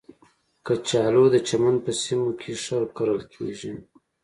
کچالو 0.65 1.23
د 1.33 1.35
چمن 1.47 1.75
په 1.85 1.91
سیمو 2.01 2.29
کې 2.39 2.51
ښه 2.63 2.77
کرل 2.95 3.21
کېږي 3.33 3.71